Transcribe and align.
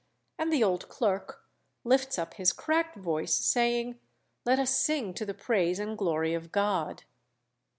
and 0.39 0.51
the 0.51 0.63
old 0.63 0.89
clerk 0.89 1.43
lifts 1.83 2.17
up 2.17 2.33
his 2.33 2.51
cracked 2.53 2.95
voice, 2.97 3.35
saying, 3.35 3.99
'Let 4.45 4.57
us 4.57 4.75
sing 4.75 5.13
to 5.13 5.27
the 5.27 5.35
praise 5.35 5.77
and 5.77 5.95
glory 5.95 6.33
of 6.33 6.51
God.' 6.51 7.03